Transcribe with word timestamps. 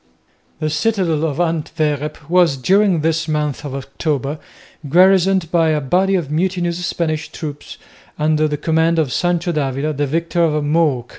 The 0.59 0.71
citadel 0.71 1.23
of 1.25 1.39
Antwerp 1.39 2.27
was, 2.27 2.57
during 2.57 3.01
this 3.01 3.27
month 3.27 3.63
of 3.63 3.75
October, 3.75 4.39
garrisoned 4.89 5.51
by 5.51 5.69
a 5.69 5.79
body 5.79 6.15
of 6.15 6.31
mutinous 6.31 6.83
Spanish 6.83 7.29
troops 7.31 7.77
under 8.17 8.47
the 8.47 8.57
command 8.57 8.97
of 8.97 9.13
Sancho 9.13 9.51
d'Avila, 9.51 9.93
the 9.93 10.07
victor 10.07 10.43
of 10.43 10.63
Mook. 10.63 11.07